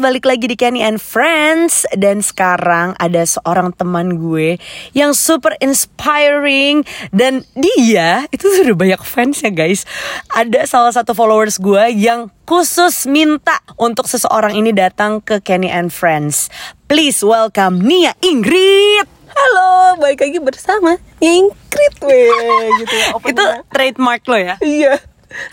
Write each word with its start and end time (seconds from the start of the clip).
balik 0.00 0.24
lagi 0.24 0.48
di 0.48 0.56
Kenny 0.56 0.80
and 0.80 0.96
Friends. 0.96 1.84
Dan 1.92 2.24
sekarang 2.24 2.96
ada 2.96 3.22
seorang 3.22 3.76
teman 3.76 4.16
gue 4.16 4.56
yang 4.96 5.12
super 5.12 5.52
inspiring. 5.60 6.82
Dan 7.12 7.44
dia, 7.52 8.24
itu 8.32 8.48
sudah 8.48 8.72
banyak 8.72 9.04
fans 9.04 9.44
ya 9.44 9.52
guys. 9.52 9.84
Ada 10.32 10.64
salah 10.64 10.90
satu 10.96 11.12
followers 11.12 11.60
gue 11.60 11.92
yang 11.92 12.32
khusus 12.48 13.04
minta 13.04 13.60
untuk 13.76 14.08
seseorang 14.08 14.56
ini 14.56 14.72
datang 14.72 15.20
ke 15.20 15.38
Kenny 15.44 15.68
and 15.68 15.92
Friends. 15.92 16.48
Please 16.88 17.20
welcome 17.20 17.84
Nia 17.84 18.16
Ingrid. 18.24 19.06
Halo, 19.30 20.00
balik 20.02 20.26
lagi 20.26 20.40
bersama 20.42 20.98
Ingrid 21.22 21.94
weh 22.02 22.66
gitu. 22.82 22.94
Ya 22.96 23.08
Itu 23.30 23.44
trademark 23.70 24.26
lo 24.26 24.36
ya? 24.40 24.56
Iya 24.58 24.98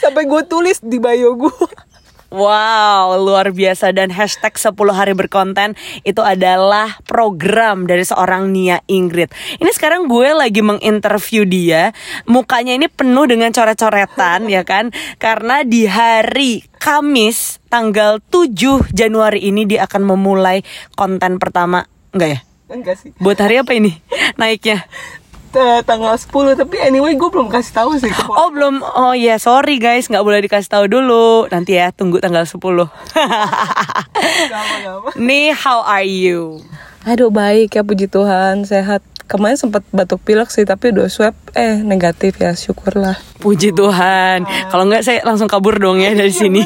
Sampai 0.02 0.26
gue 0.26 0.42
tulis 0.50 0.82
di 0.82 0.98
bio 0.98 1.38
gue 1.38 1.54
Wow, 2.28 3.16
luar 3.24 3.56
biasa 3.56 3.96
dan 3.96 4.12
hashtag 4.12 4.60
10 4.60 4.76
hari 4.92 5.16
berkonten 5.16 5.80
itu 6.04 6.20
adalah 6.20 7.00
program 7.08 7.88
dari 7.88 8.04
seorang 8.04 8.52
Nia 8.52 8.84
Ingrid. 8.84 9.32
Ini 9.64 9.72
sekarang 9.72 10.12
gue 10.12 10.36
lagi 10.36 10.60
menginterview 10.60 11.48
dia, 11.48 11.96
mukanya 12.28 12.76
ini 12.76 12.92
penuh 12.92 13.32
dengan 13.32 13.56
coret-coretan 13.56 14.52
ya 14.52 14.68
kan? 14.68 14.92
Karena 15.16 15.64
di 15.64 15.88
hari 15.88 16.68
Kamis 16.76 17.64
tanggal 17.72 18.20
7 18.20 18.92
Januari 18.92 19.48
ini 19.48 19.64
dia 19.64 19.88
akan 19.88 20.04
memulai 20.04 20.68
konten 21.00 21.40
pertama. 21.40 21.88
Enggak 22.12 22.30
ya? 22.36 22.40
Enggak 22.68 22.96
sih 23.00 23.16
Buat 23.24 23.40
hari 23.40 23.64
apa 23.64 23.72
ini 23.72 23.96
naiknya? 24.36 24.84
Ta- 25.50 25.84
Tanggal 25.84 26.14
10 26.14 26.28
Tapi 26.58 26.76
anyway 26.80 27.14
gue 27.14 27.30
belum 27.30 27.48
kasih 27.48 27.74
tahu 27.74 27.92
sih 27.98 28.12
Oh 28.30 28.50
belum, 28.50 28.80
oh 28.82 29.14
ya 29.14 29.36
sorry 29.38 29.78
guys, 29.78 30.08
nggak 30.08 30.22
boleh 30.22 30.40
dikasih 30.40 30.70
tahu 30.70 30.86
dulu. 30.88 31.48
Nanti 31.48 31.76
ya, 31.76 31.92
tunggu 31.92 32.20
tanggal 32.20 32.44
10 32.44 32.58
Gak 32.58 32.88
apa-apa 34.52 35.10
Nih, 35.16 35.54
how 35.54 35.82
are 35.82 36.06
you? 36.06 36.62
Aduh 37.04 37.32
baik 37.32 37.72
ya 37.72 37.88
puji 37.88 38.12
Tuhan 38.12 38.68
Sehat 38.68 39.00
Kemarin 39.28 39.56
sempat 39.56 39.80
batuk 39.92 40.20
pilek 40.24 40.52
sih 40.52 40.64
Tapi 40.64 40.92
udah 40.92 41.08
swab 41.08 41.36
Eh 41.52 41.80
negatif 41.80 42.36
ya 42.36 42.52
syukurlah 42.52 43.16
Puji 43.38 43.70
Tuhan. 43.72 44.44
Kalau 44.68 44.84
nggak 44.90 45.06
saya 45.06 45.22
langsung 45.22 45.46
kabur 45.46 45.78
dong 45.78 46.02
ya 46.02 46.10
dari 46.12 46.34
sini. 46.34 46.66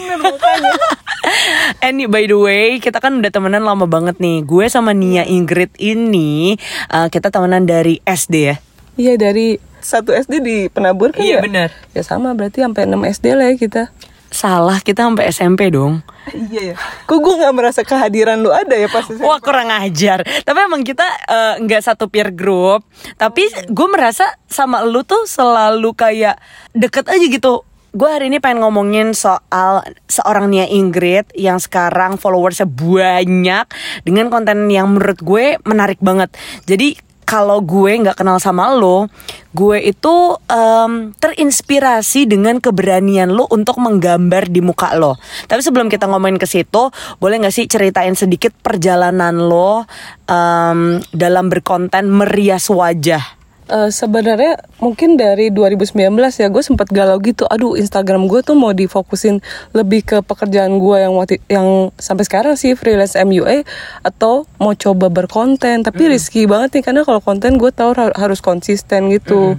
And 1.83 1.99
by 2.13 2.23
the 2.23 2.39
way, 2.39 2.79
kita 2.79 3.03
kan 3.03 3.19
udah 3.19 3.27
temenan 3.27 3.67
lama 3.67 3.85
banget 3.85 4.17
nih. 4.17 4.47
Gue 4.47 4.71
sama 4.71 4.95
Nia 4.95 5.27
Ingrid 5.27 5.75
ini 5.77 6.55
uh, 6.87 7.11
kita 7.11 7.27
temenan 7.27 7.67
dari 7.67 7.99
SD 8.01 8.35
ya. 8.39 8.55
Iya 8.95 9.15
dari 9.15 9.57
satu 9.81 10.13
SD 10.13 10.33
di 10.39 10.57
Penabur 10.67 11.09
kan 11.09 11.23
Iya, 11.23 11.39
ya? 11.39 11.41
benar. 11.41 11.69
Ya 11.91 12.01
sama 12.05 12.37
berarti 12.37 12.61
sampai 12.61 12.85
6 12.85 13.01
SD 13.17 13.25
lah 13.33 13.47
ya 13.49 13.55
kita 13.57 13.83
Salah, 14.31 14.79
kita 14.79 15.03
sampai 15.03 15.27
SMP 15.27 15.67
dong. 15.67 15.99
Iya 16.31 16.71
ya 16.71 16.75
Kok 17.03 17.19
gue 17.19 17.33
gak 17.43 17.51
merasa 17.51 17.81
kehadiran 17.83 18.39
lu 18.39 18.47
ada 18.47 18.71
ya 18.71 18.87
pas 18.87 19.03
SMP? 19.03 19.25
Wah 19.27 19.43
kurang 19.43 19.67
ajar. 19.67 20.23
Tapi 20.23 20.59
emang 20.61 20.87
kita 20.87 21.03
eh, 21.27 21.55
nggak 21.59 21.81
satu 21.83 22.07
peer 22.07 22.31
group. 22.31 22.87
Tapi 23.19 23.43
gue 23.67 23.87
merasa 23.91 24.31
sama 24.47 24.87
lu 24.87 25.03
tuh 25.03 25.27
selalu 25.27 25.91
kayak 25.91 26.39
deket 26.71 27.11
aja 27.11 27.25
gitu. 27.27 27.67
Gue 27.91 28.07
hari 28.07 28.31
ini 28.31 28.39
pengen 28.39 28.63
ngomongin 28.63 29.11
soal 29.11 29.83
seorang 30.07 30.47
Nia 30.47 30.63
Ingrid 30.63 31.27
yang 31.35 31.59
sekarang 31.59 32.15
followersnya 32.15 32.63
banyak 32.63 33.67
dengan 34.07 34.31
konten 34.31 34.71
yang 34.71 34.95
menurut 34.95 35.19
gue 35.19 35.59
menarik 35.67 35.99
banget. 35.99 36.31
Jadi 36.63 36.95
kalau 37.25 37.63
gue 37.63 37.91
nggak 38.03 38.19
kenal 38.19 38.37
sama 38.37 38.71
lo, 38.75 39.07
gue 39.51 39.77
itu 39.81 40.35
em, 40.51 41.15
terinspirasi 41.15 42.27
dengan 42.27 42.59
keberanian 42.59 43.31
lo 43.31 43.47
untuk 43.49 43.79
menggambar 43.79 44.47
di 44.51 44.59
muka 44.59 44.93
lo. 44.95 45.17
Tapi 45.47 45.59
sebelum 45.63 45.87
kita 45.87 46.07
ngomongin 46.07 46.37
ke 46.37 46.47
situ, 46.47 46.91
boleh 47.17 47.35
nggak 47.41 47.55
sih 47.55 47.65
ceritain 47.67 48.13
sedikit 48.13 48.53
perjalanan 48.59 49.35
lo 49.35 49.87
em, 50.27 51.01
dalam 51.11 51.49
berkonten 51.49 52.07
merias 52.11 52.69
wajah? 52.69 53.40
Eh, 53.71 53.87
sebenarnya 53.87 54.59
mungkin 54.83 55.15
dari 55.15 55.47
2019 55.47 55.95
ya 56.35 56.51
gue 56.51 56.59
sempat 56.59 56.91
galau 56.91 57.15
gitu. 57.23 57.47
Aduh 57.47 57.79
Instagram 57.79 58.27
gue 58.27 58.43
tuh 58.43 58.51
mau 58.51 58.75
difokusin 58.75 59.39
lebih 59.71 60.03
ke 60.03 60.17
pekerjaan 60.19 60.75
gue 60.75 60.97
yang 60.99 61.15
waktu 61.15 61.39
yang 61.47 61.87
sampai 61.95 62.27
sekarang 62.27 62.59
sih 62.59 62.75
freelance 62.75 63.15
MUA 63.15 63.63
atau 64.03 64.43
mau 64.59 64.75
coba 64.75 65.07
berkonten. 65.07 65.87
Tapi 65.87 66.11
risky 66.11 66.43
banget 66.43 66.75
nih 66.75 66.83
karena 66.83 67.01
kalau 67.01 67.23
konten 67.23 67.55
gue 67.55 67.71
tahu 67.71 67.95
har- 67.95 68.11
harus 68.13 68.43
konsisten 68.43 69.07
gitu. 69.07 69.55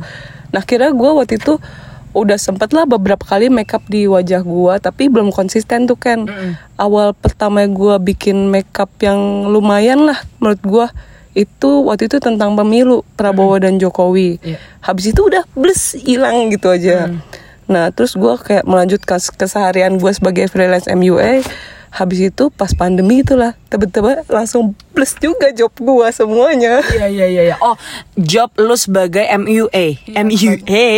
Nah 0.53 0.61
kira 0.61 0.93
gue 0.93 1.11
waktu 1.11 1.41
itu 1.41 1.57
udah 2.13 2.37
sempet 2.37 2.77
lah 2.77 2.85
beberapa 2.85 3.25
kali 3.25 3.49
makeup 3.49 3.81
di 3.89 4.05
wajah 4.05 4.45
gue 4.45 4.75
tapi 4.79 5.09
belum 5.09 5.33
konsisten 5.33 5.89
tuh 5.89 5.97
kan 5.97 6.29
awal 6.77 7.17
pertama 7.17 7.65
gue 7.65 7.97
bikin 8.05 8.53
makeup 8.53 8.93
yang 9.01 9.49
lumayan 9.49 10.05
lah 10.05 10.21
menurut 10.37 10.61
gue 10.61 10.87
itu 11.33 11.71
waktu 11.89 12.13
itu 12.13 12.21
tentang 12.21 12.53
pemilu 12.53 13.01
Prabowo 13.17 13.57
dan 13.57 13.81
Jokowi. 13.81 14.37
Iya. 14.45 14.61
Habis 14.85 15.17
itu 15.17 15.21
udah 15.25 15.45
bles 15.57 15.97
hilang 15.97 16.53
gitu 16.53 16.69
aja. 16.69 17.09
Nah 17.71 17.89
terus 17.89 18.13
gue 18.19 18.35
kayak 18.37 18.69
melanjutkan 18.69 19.17
keseharian 19.17 19.97
gue 19.97 20.13
sebagai 20.13 20.51
freelance 20.53 20.91
MUA. 20.93 21.41
Habis 21.93 22.33
itu 22.33 22.49
pas 22.49 22.73
pandemi 22.73 23.21
itulah 23.21 23.53
tiba-tiba 23.69 24.25
langsung 24.33 24.73
bles 24.97 25.13
juga 25.21 25.53
job 25.53 25.73
gue 25.77 26.09
semuanya. 26.09 26.81
Iya 26.89 27.09
iya 27.09 27.27
iya. 27.29 27.43
iya. 27.53 27.57
Oh, 27.61 27.77
job 28.17 28.49
lu 28.57 28.73
sebagai 28.81 29.29
MUA, 29.37 30.01
MUA, 30.17 30.89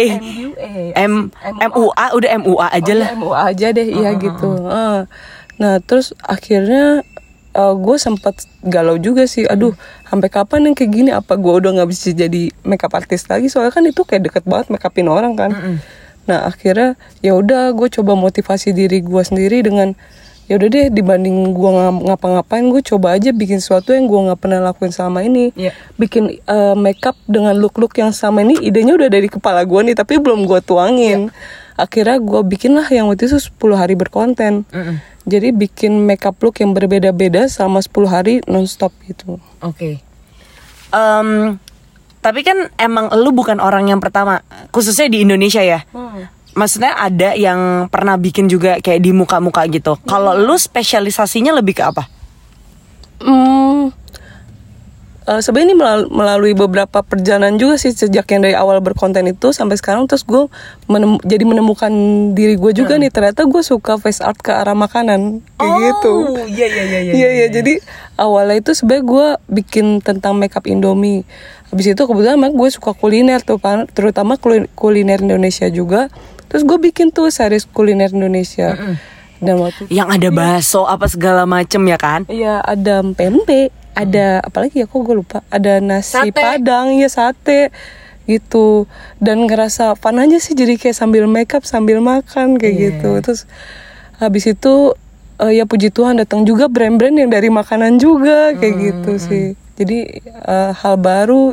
M 0.95 1.35
MUA 1.75 2.07
udah 2.15 2.31
MUA 2.39 2.67
aja 2.71 2.93
lah. 2.95 3.11
Oh, 3.11 3.27
MUA 3.27 3.39
aja 3.43 3.67
deh, 3.75 3.89
iya 3.91 4.11
gitu. 4.15 4.71
Ah. 4.71 5.11
Nah 5.59 5.83
terus 5.83 6.15
akhirnya 6.23 7.03
gue 7.55 7.97
sempat 7.99 8.47
galau 8.63 8.95
juga 8.95 9.27
sih. 9.27 9.51
Aduh, 9.51 9.75
sampai 10.15 10.31
kapan 10.31 10.61
yang 10.65 10.75
kayak 10.75 10.91
gini? 10.91 11.11
Apa 11.11 11.35
gue 11.35 11.53
udah 11.53 11.75
nggak 11.75 11.91
bisa 11.91 12.11
jadi 12.11 12.49
makeup 12.63 12.95
artist 12.95 13.27
lagi? 13.27 13.47
Soalnya 13.47 13.71
kan 13.71 13.83
itu 13.83 14.01
kayak 14.01 14.23
deket 14.25 14.45
banget 14.45 14.71
makeupin 14.71 15.07
orang 15.07 15.35
kan. 15.35 15.51
Nah 16.25 16.47
akhirnya 16.47 16.95
ya 17.19 17.35
udah 17.35 17.71
gue 17.71 17.91
coba 17.91 18.15
motivasi 18.15 18.71
diri 18.71 18.99
gue 18.99 19.21
sendiri 19.21 19.61
dengan 19.61 19.93
ya 20.45 20.55
udah 20.55 20.69
deh 20.69 20.87
dibanding 20.91 21.53
gue 21.53 21.71
ngapa-ngapain 22.05 22.69
gue 22.69 22.85
coba 22.85 23.17
aja 23.17 23.33
bikin 23.33 23.59
sesuatu 23.59 23.91
yang 23.91 24.05
gue 24.05 24.21
nggak 24.29 24.37
pernah 24.39 24.61
lakuin 24.63 24.93
selama 24.93 25.25
ini 25.25 25.57
Iya. 25.57 25.73
bikin 25.97 26.37
eh, 26.37 26.77
makeup 26.77 27.17
dengan 27.25 27.57
look-look 27.57 27.97
yang 27.97 28.13
sama 28.13 28.45
ini 28.45 28.61
idenya 28.61 28.93
udah 28.93 29.09
dari 29.09 29.25
kepala 29.27 29.65
gue 29.65 29.81
nih 29.83 29.97
tapi 29.97 30.21
belum 30.21 30.45
gue 30.45 30.61
tuangin 30.61 31.33
akhirnya 31.75 32.21
gue 32.21 32.41
bikin 32.47 32.77
lah 32.77 32.85
yang 32.87 33.09
waktu 33.09 33.25
itu 33.25 33.41
10 33.41 33.57
hari 33.73 33.97
berkonten 33.97 34.69
jadi 35.25 35.49
bikin 35.49 36.05
makeup 36.05 36.37
look 36.39 36.61
yang 36.61 36.71
berbeda-beda 36.71 37.49
selama 37.49 37.81
10 37.81 38.05
hari 38.05 38.35
nonstop 38.45 38.93
gitu 39.03 39.41
Oke. 39.59 40.04
Em, 40.95 41.59
tapi 42.23 42.41
kan 42.47 42.71
emang 42.79 43.11
lu 43.19 43.35
bukan 43.35 43.59
orang 43.59 43.91
yang 43.91 43.99
pertama, 43.99 44.41
khususnya 44.71 45.11
di 45.11 45.27
Indonesia 45.27 45.61
ya. 45.61 45.83
Maksudnya 46.55 46.95
ada 46.95 47.35
yang 47.35 47.91
pernah 47.91 48.15
bikin 48.15 48.47
juga 48.47 48.79
kayak 48.79 49.03
di 49.03 49.11
muka-muka 49.11 49.67
gitu. 49.67 49.99
Kalau 50.07 50.39
lu 50.39 50.55
spesialisasinya 50.55 51.51
lebih 51.51 51.75
ke 51.75 51.83
apa? 51.83 52.07
Hmm, 53.25 53.64
eh, 55.25 55.41
sebenarnya 55.41 55.67
ini 55.67 55.77
melal- 55.77 56.09
melalui 56.09 56.53
beberapa 56.53 57.01
perjalanan 57.01 57.55
juga 57.55 57.75
sih 57.75 57.91
sejak 57.91 58.25
yang 58.27 58.43
dari 58.43 58.53
awal 58.53 58.79
berkonten 58.79 59.25
itu 59.27 59.51
sampai 59.51 59.75
sekarang 59.75 60.05
terus 60.05 60.23
gue 60.23 60.49
menem- 60.87 61.21
jadi 61.21 61.43
menemukan 61.43 61.93
diri 62.31 62.55
gue 62.55 62.73
juga 62.75 62.95
nih 62.95 63.09
ternyata 63.09 63.43
gue 63.43 63.63
suka 63.63 63.97
face 63.97 64.21
art 64.21 64.37
ke 64.37 64.51
arah 64.51 64.75
makanan 64.75 65.41
kayak 65.55 65.73
gitu. 65.81 66.13
iya 66.47 66.67
iya 66.69 66.83
iya 66.85 67.01
Iya 67.11 67.29
iya 67.35 67.47
jadi 67.51 67.73
awalnya 68.17 68.57
itu 68.57 68.71
sebenarnya 68.73 69.05
gue 69.05 69.27
bikin 69.55 69.87
tentang 69.99 70.35
makeup 70.35 70.65
Indomie. 70.65 71.25
Habis 71.67 71.91
itu 71.91 72.03
kebetulan 72.03 72.37
emang 72.37 72.53
gue 72.53 72.69
suka 72.69 72.93
kuliner 72.93 73.41
tuh 73.41 73.57
kan, 73.57 73.89
terutama 73.89 74.37
kuli- 74.37 74.71
kuliner 74.73 75.19
Indonesia 75.19 75.67
juga. 75.67 76.07
Terus 76.47 76.63
gue 76.63 76.79
bikin 76.81 77.11
tuh 77.11 77.27
series 77.29 77.67
kuliner 77.67 78.09
Indonesia. 78.09 78.79
Dan 79.37 79.59
waktu 79.59 79.91
Yang 79.91 80.09
ada 80.13 80.29
bakso 80.31 80.81
apa 80.85 81.05
segala 81.05 81.43
macem 81.45 81.83
ya 81.83 81.97
kan? 81.97 82.23
Iya 82.25 82.63
ada 82.63 83.03
pempek, 83.03 83.75
ada 83.95 84.39
apalagi 84.41 84.83
ya 84.83 84.87
kok 84.87 85.01
gue 85.01 85.17
lupa, 85.17 85.39
ada 85.49 85.79
nasi 85.79 86.19
Sate. 86.21 86.35
padang, 86.35 86.93
ya 86.93 87.07
sate 87.07 87.71
gitu. 88.25 88.89
Dan 89.17 89.45
ngerasa 89.45 89.95
fun 89.95 90.17
aja 90.17 90.37
sih 90.37 90.53
jadi 90.53 90.75
kayak 90.75 90.95
sambil 90.95 91.25
makeup 91.27 91.63
sambil 91.63 92.01
makan 92.01 92.57
kayak 92.57 92.73
Iya. 92.73 92.83
gitu. 92.91 93.11
Terus 93.21 93.41
habis 94.17 94.45
itu 94.45 94.95
eh, 95.37 95.53
ya 95.53 95.65
puji 95.65 95.89
Tuhan 95.89 96.17
datang 96.17 96.43
juga 96.43 96.67
brand-brand 96.67 97.15
yang 97.17 97.29
dari 97.29 97.49
makanan 97.49 97.97
juga 97.97 98.53
kayak 98.53 98.75
gitu 98.77 99.13
sih. 99.17 99.47
Jadi 99.75 99.99
eh, 100.25 100.71
hal 100.73 100.95
baru 100.97 101.53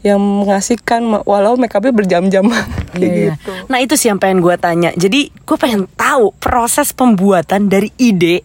yang 0.00 0.16
mengasihkan 0.16 1.04
walau 1.22 1.54
makeupnya 1.54 1.92
berjam-jam 1.92 2.44
kayak 2.92 2.96
Iya, 2.96 3.06
iya. 3.06 3.26
gitu. 3.32 3.52
Nah 3.66 3.78
itu 3.78 3.94
sih 3.94 4.08
yang 4.08 4.16
pengen 4.16 4.40
gue 4.40 4.56
tanya. 4.56 4.90
Jadi 4.92 5.28
gue 5.30 5.56
pengen 5.56 5.88
tahu 5.90 6.32
proses 6.36 6.90
pembuatan 6.90 7.66
dari 7.66 7.92
ide. 7.96 8.44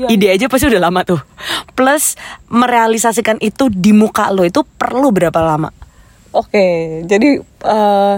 Iya. 0.00 0.08
Ide 0.08 0.26
aja 0.32 0.46
pasti 0.48 0.70
udah 0.70 0.80
lama 0.80 1.00
tuh. 1.04 1.20
Plus 1.76 2.16
merealisasikan 2.48 3.36
itu 3.44 3.68
di 3.68 3.92
muka 3.92 4.32
lo 4.32 4.46
itu 4.46 4.64
perlu 4.64 5.12
berapa 5.12 5.40
lama? 5.44 5.68
Oke, 6.30 7.02
jadi 7.10 7.42
eh, 7.42 8.16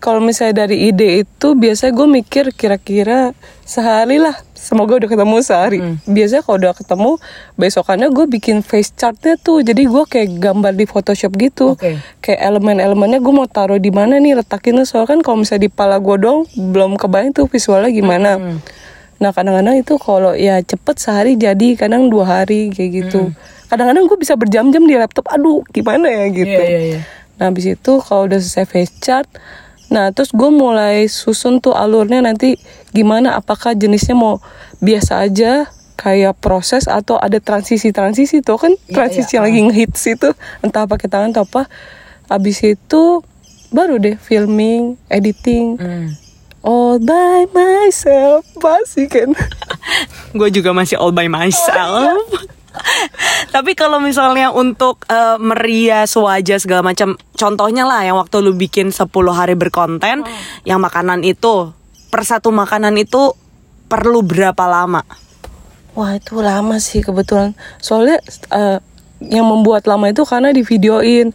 kalau 0.00 0.20
misalnya 0.20 0.64
dari 0.64 0.88
ide 0.88 1.24
itu 1.24 1.56
biasanya 1.56 1.92
gue 1.92 2.08
mikir 2.08 2.44
kira-kira 2.52 3.32
sehari 3.66 4.20
lah 4.20 4.36
semoga 4.54 4.98
udah 5.02 5.10
ketemu 5.10 5.36
sehari 5.42 5.78
biasanya 6.06 6.42
kalau 6.46 6.56
udah 6.62 6.72
ketemu 6.76 7.10
besokannya 7.58 8.08
gue 8.12 8.26
bikin 8.30 8.62
face 8.62 8.92
chartnya 8.94 9.34
tuh 9.40 9.66
jadi 9.66 9.82
gue 9.82 10.04
kayak 10.06 10.38
gambar 10.38 10.72
di 10.74 10.86
Photoshop 10.86 11.34
gitu 11.38 11.74
Oke. 11.74 11.98
kayak 12.22 12.40
elemen-elemennya 12.40 13.18
gue 13.18 13.34
mau 13.34 13.48
taruh 13.50 13.80
di 13.80 13.90
mana 13.90 14.18
nih 14.22 14.38
letakin 14.38 14.82
tuh 14.82 14.86
soalnya 14.86 15.16
kan 15.16 15.18
kalau 15.26 15.36
misalnya 15.42 15.66
di 15.66 15.72
pala 15.72 15.98
gue 15.98 16.16
dong 16.18 16.46
belum 16.54 16.98
kebayang 16.98 17.34
tuh 17.34 17.50
visualnya 17.50 17.90
gimana 17.90 18.58
nah 19.16 19.32
kadang-kadang 19.32 19.80
itu 19.80 19.96
kalau 19.96 20.36
ya 20.36 20.60
cepet 20.60 20.96
sehari 21.00 21.32
jadi 21.40 21.74
kadang 21.76 22.12
dua 22.12 22.44
hari 22.44 22.68
kayak 22.68 22.90
gitu. 23.04 23.32
Kadang-kadang 23.66 24.06
gue 24.06 24.18
bisa 24.20 24.38
berjam-jam 24.38 24.84
di 24.84 24.94
laptop 24.94 25.26
aduh 25.32 25.64
gimana 25.72 26.06
ya? 26.06 26.24
Gitu. 26.30 26.46
Iya, 26.46 26.64
iya, 26.68 26.80
iya. 26.94 27.00
Nah 27.40 27.48
habis 27.48 27.64
itu 27.64 27.92
kalau 28.04 28.28
udah 28.28 28.38
selesai 28.38 28.64
face 28.68 28.94
chart 29.00 29.28
Nah 29.86 30.10
terus 30.10 30.34
gue 30.34 30.50
mulai 30.50 31.06
susun 31.06 31.62
tuh 31.62 31.74
alurnya 31.74 32.18
nanti 32.22 32.58
gimana 32.90 33.38
apakah 33.38 33.74
jenisnya 33.78 34.18
mau 34.18 34.42
biasa 34.82 35.22
aja 35.22 35.70
kayak 35.96 36.36
proses 36.42 36.90
atau 36.90 37.16
ada 37.16 37.40
transisi-transisi 37.40 38.44
tuh 38.44 38.60
kan 38.60 38.72
transisi 38.90 39.38
yang 39.38 39.48
lagi 39.48 39.60
ngehits 39.64 40.02
itu 40.12 40.28
entah 40.60 40.84
pakai 40.84 41.08
tangan 41.08 41.30
atau 41.32 41.46
apa. 41.46 41.62
Habis 42.26 42.58
itu 42.66 43.22
baru 43.70 44.02
deh 44.02 44.18
filming 44.18 44.98
editing. 45.06 45.78
Hmm. 45.78 46.18
All 46.66 46.98
by 46.98 47.46
myself. 47.54 48.42
Pasti 48.58 49.06
kan? 49.06 49.30
Gue 50.38 50.50
juga 50.50 50.74
masih 50.74 50.98
all 50.98 51.14
by 51.14 51.30
myself. 51.30 52.26
Tapi 53.54 53.72
kalau 53.72 54.02
misalnya 54.02 54.52
untuk 54.52 55.06
eh, 55.08 55.40
merias 55.40 56.12
wajah 56.12 56.60
segala 56.60 56.84
macam, 56.84 57.16
contohnya 57.32 57.88
lah 57.88 58.04
yang 58.04 58.20
waktu 58.20 58.44
lu 58.44 58.52
bikin 58.52 58.92
10 58.92 59.08
hari 59.32 59.56
berkonten, 59.56 60.26
yang 60.68 60.82
makanan 60.82 61.24
itu 61.24 61.72
per 62.12 62.26
satu 62.28 62.52
makanan 62.52 62.92
itu 63.00 63.32
perlu 63.88 64.20
berapa 64.20 64.66
lama? 64.68 65.00
Wah 65.96 66.12
itu 66.20 66.36
lama 66.44 66.76
sih 66.76 67.00
kebetulan. 67.00 67.56
Soalnya 67.80 68.20
eh, 68.52 68.78
yang 69.24 69.48
membuat 69.48 69.88
lama 69.88 70.12
itu 70.12 70.28
karena 70.28 70.52
di 70.52 70.60
videoin. 70.60 71.32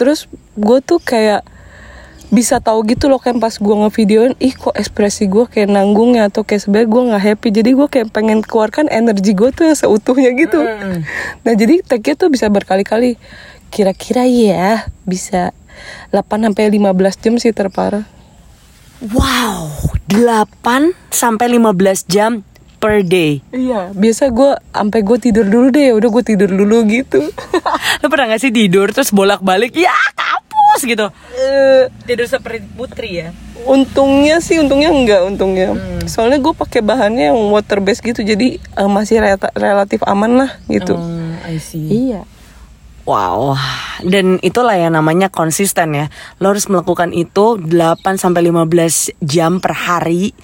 Terus 0.00 0.24
gue 0.56 0.78
tuh 0.80 1.04
kayak 1.04 1.44
bisa 2.28 2.60
tahu 2.60 2.84
gitu 2.84 3.08
loh 3.08 3.16
kan 3.16 3.40
pas 3.40 3.56
gue 3.56 3.74
ngevideoin 3.84 4.36
ih 4.36 4.52
kok 4.52 4.76
ekspresi 4.76 5.32
gue 5.32 5.48
kayak 5.48 5.72
nanggung 5.72 6.12
ya 6.20 6.28
atau 6.28 6.44
kayak 6.44 6.68
sebenarnya 6.68 6.88
gue 6.88 7.02
nggak 7.08 7.24
happy. 7.24 7.48
Jadi 7.52 7.70
gue 7.72 7.88
kayak 7.88 8.08
pengen 8.12 8.44
keluarkan 8.44 8.86
energi 8.92 9.32
gue 9.32 9.48
tuh 9.48 9.64
yang 9.72 9.78
seutuhnya 9.78 10.30
gitu. 10.36 10.60
Nah 11.44 11.52
jadi 11.56 11.80
tagnya 11.80 12.14
tuh 12.20 12.28
bisa 12.28 12.46
berkali-kali. 12.52 13.16
Kira-kira 13.68 14.24
ya 14.28 14.88
bisa 15.08 15.56
8 16.12 16.24
sampai 16.48 16.68
15 16.68 17.22
jam 17.24 17.34
sih 17.40 17.52
terparah. 17.52 18.04
Wow, 18.98 19.70
8 20.10 20.96
sampai 21.12 21.46
15 21.56 22.08
jam 22.10 22.42
per 22.78 23.02
day. 23.02 23.42
iya 23.50 23.90
biasa 23.90 24.30
gue 24.30 24.54
sampai 24.70 25.00
gue 25.02 25.18
tidur 25.18 25.46
dulu 25.50 25.74
deh 25.74 25.90
udah 25.98 26.08
gue 26.14 26.24
tidur 26.24 26.50
dulu 26.50 26.86
gitu. 26.86 27.26
Lu 28.02 28.06
pernah 28.06 28.30
gak 28.30 28.42
sih 28.42 28.54
tidur 28.54 28.94
terus 28.94 29.10
bolak-balik 29.10 29.74
ya 29.74 29.90
kampus 30.78 30.86
gitu? 30.86 31.06
Eh, 31.34 31.82
Tidur 32.06 32.26
seperti 32.30 32.62
putri 32.70 33.10
ya? 33.18 33.28
Untungnya 33.66 34.38
sih, 34.38 34.62
untungnya 34.62 34.94
enggak 34.94 35.26
untungnya. 35.26 35.74
Soalnya 36.06 36.38
gue 36.38 36.54
pakai 36.54 36.80
bahannya 36.80 37.34
yang 37.34 37.40
water 37.50 37.82
based 37.82 38.06
gitu, 38.06 38.22
jadi 38.22 38.62
eh, 38.62 38.88
masih 38.88 39.18
rela- 39.18 39.54
relatif 39.58 40.00
aman 40.06 40.46
lah 40.46 40.50
gitu. 40.70 40.94
Hmm, 40.94 41.34
I 41.42 41.58
see. 41.58 42.14
Iya. 42.14 42.22
Wow, 43.08 43.56
dan 44.04 44.36
itulah 44.44 44.76
yang 44.76 44.92
namanya 44.92 45.32
konsisten 45.32 45.96
ya. 45.96 46.06
Lo 46.44 46.52
harus 46.52 46.68
melakukan 46.68 47.16
itu 47.16 47.56
8 47.56 48.20
sampai 48.20 48.44
15 48.44 49.16
jam 49.24 49.64
per 49.64 49.72
hari. 49.72 50.36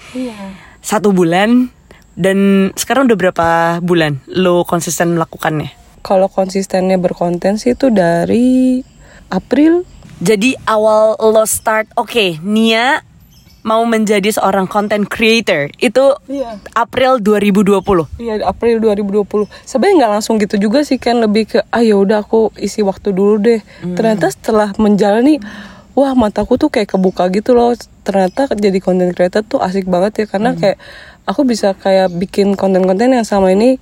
Satu 0.81 1.13
bulan 1.13 1.69
dan 2.17 2.37
sekarang 2.73 3.05
udah 3.05 3.17
berapa 3.21 3.47
bulan 3.85 4.17
lo 4.25 4.65
konsisten 4.65 5.13
melakukannya? 5.13 5.77
Kalau 6.01 6.25
konsistennya 6.25 6.97
berkonten 6.97 7.61
sih 7.61 7.77
itu 7.77 7.93
dari 7.93 8.81
April. 9.29 9.85
Jadi 10.15 10.55
awal 10.63 11.19
lo 11.19 11.43
start, 11.43 11.91
oke, 11.95 12.39
Nia 12.39 13.03
mau 13.65 13.81
menjadi 13.81 14.29
seorang 14.29 14.69
content 14.69 15.09
creator 15.09 15.73
itu 15.81 16.13
Iya. 16.29 16.61
April 16.77 17.17
2020. 17.17 18.05
Iya, 18.21 18.45
April 18.45 18.77
2020. 18.77 19.49
Sebenarnya 19.65 20.05
nggak 20.05 20.11
langsung 20.13 20.37
gitu 20.37 20.61
juga 20.61 20.85
sih 20.85 21.01
kan 21.01 21.17
lebih 21.17 21.49
ke 21.49 21.59
ah 21.67 21.81
ya 21.81 21.97
udah 21.97 22.21
aku 22.21 22.53
isi 22.55 22.85
waktu 22.85 23.09
dulu 23.09 23.41
deh. 23.41 23.59
Ternyata 23.81 24.29
setelah 24.29 24.69
menjalani 24.77 25.41
wah 25.97 26.13
mataku 26.13 26.61
tuh 26.61 26.69
kayak 26.69 26.93
kebuka 26.93 27.25
gitu 27.33 27.57
loh. 27.57 27.73
Ternyata 28.05 28.53
jadi 28.53 28.77
content 28.77 29.17
creator 29.17 29.41
tuh 29.41 29.57
asik 29.57 29.89
banget 29.89 30.13
ya 30.13 30.25
karena 30.29 30.53
kayak 30.53 30.77
aku 31.25 31.41
bisa 31.41 31.73
kayak 31.73 32.13
bikin 32.13 32.53
konten-konten 32.53 33.17
yang 33.17 33.25
sama 33.25 33.49
ini 33.49 33.81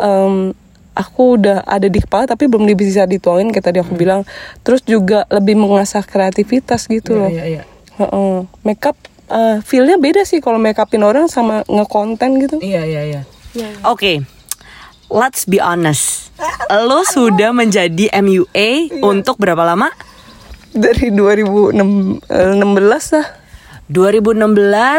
em, 0.00 0.56
aku 0.92 1.40
udah 1.40 1.64
ada 1.64 1.88
di 1.88 1.98
kepala 2.00 2.28
tapi 2.28 2.48
belum 2.48 2.68
bisa 2.76 3.08
dituangin 3.08 3.50
kayak 3.52 3.66
tadi 3.72 3.78
aku 3.80 3.96
bilang. 3.96 4.24
Terus 4.64 4.84
juga 4.84 5.24
lebih 5.32 5.58
mengasah 5.58 6.04
kreativitas 6.04 6.88
gitu 6.88 7.16
loh. 7.18 7.30
iya. 7.32 7.62
Heeh. 7.98 8.48
Makeup 8.64 8.96
eh, 9.28 9.58
feel-nya 9.64 10.00
beda 10.00 10.24
sih 10.24 10.40
kalau 10.40 10.56
makeupin 10.56 11.02
orang 11.04 11.26
sama 11.28 11.66
ngekonten 11.68 12.30
gitu. 12.40 12.56
Iya 12.60 12.82
iya 12.88 13.02
iya. 13.04 13.22
Oke, 13.84 14.24
let's 15.12 15.44
be 15.44 15.60
honest. 15.60 16.32
Lo 16.72 17.04
sudah 17.04 17.52
menjadi 17.52 18.08
MUA 18.16 19.04
untuk 19.04 19.36
berapa 19.36 19.60
lama? 19.60 19.92
dari 20.72 21.12
2016 21.12 21.76
lah 23.12 23.26
2016 23.92 24.40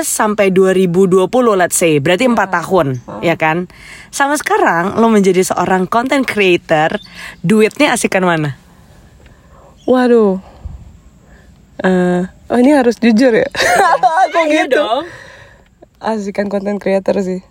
sampai 0.06 0.54
2020 0.54 1.25
let's 1.57 1.74
say. 1.75 1.98
Berarti 1.98 2.30
empat 2.30 2.50
tahun 2.54 3.01
ya 3.19 3.34
kan? 3.34 3.66
Sama 4.13 4.38
sekarang 4.38 5.01
lo 5.01 5.10
menjadi 5.10 5.42
seorang 5.42 5.90
content 5.90 6.22
creator 6.24 7.01
duitnya 7.42 7.92
asikan 7.92 8.22
mana? 8.22 8.54
Waduh. 9.84 10.38
Eh, 11.84 12.22
oh 12.24 12.57
ini 12.62 12.72
harus 12.72 12.95
jujur 12.95 13.34
ya? 13.34 13.50
Kok 14.34 14.45
Iya 14.45 14.69
gitu. 14.69 14.78
dong. 14.78 15.04
asikan 15.98 16.48
konten 16.48 16.78
creator 16.78 17.18
sih. 17.19 17.42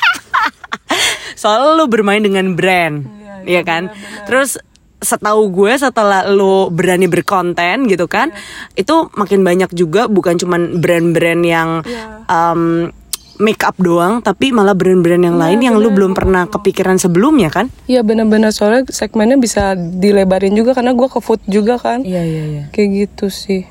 Soalnya 1.40 1.74
lo 1.74 1.88
bermain 1.88 2.20
dengan 2.20 2.54
brand 2.54 3.08
ya 3.44 3.64
kan? 3.64 3.88
terus 4.28 4.60
setahu 5.00 5.48
gue 5.48 5.72
setelah 5.80 6.28
lo 6.28 6.68
berani 6.68 7.08
berkonten 7.08 7.88
gitu 7.88 8.04
kan 8.04 8.28
itu 8.76 9.08
makin 9.16 9.40
banyak 9.40 9.72
juga 9.72 10.06
bukan 10.06 10.36
cuman 10.36 10.76
brand-brand 10.76 11.42
yang 11.42 11.80
um, 12.28 12.92
make 13.40 13.64
up 13.64 13.74
doang 13.80 14.20
tapi 14.20 14.52
malah 14.52 14.76
brand-brand 14.76 15.24
yang 15.24 15.40
lain 15.40 15.58
yang 15.64 15.74
lo 15.80 15.88
belum 15.88 16.12
pernah 16.12 16.44
kepikiran 16.46 17.00
sebelumnya 17.00 17.48
kan? 17.48 17.72
Iya 17.88 18.04
benar-benar 18.04 18.52
soalnya 18.52 18.84
segmennya 18.92 19.40
bisa 19.40 19.72
dilebarin 19.74 20.52
juga 20.52 20.76
karena 20.76 20.92
gue 20.92 21.08
ke 21.08 21.18
food 21.24 21.40
juga 21.48 21.80
kan. 21.80 22.04
Iya 22.04 22.22
iya 22.22 22.44
iya. 22.44 22.64
Kayak 22.70 22.88
gitu 23.08 23.32
sih. 23.32 23.64